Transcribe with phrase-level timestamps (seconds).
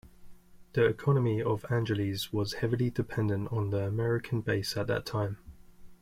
[0.73, 5.37] The economy of Angeles was heavily dependent on the American base at that time.